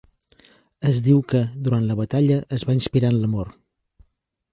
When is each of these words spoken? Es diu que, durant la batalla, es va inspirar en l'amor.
Es 0.91 1.01
diu 1.07 1.19
que, 1.33 1.41
durant 1.67 1.85
la 1.89 1.97
batalla, 1.99 2.39
es 2.59 2.65
va 2.71 2.75
inspirar 2.79 3.13
en 3.13 3.19
l'amor. 3.25 3.53